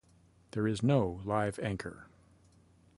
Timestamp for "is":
0.67-0.81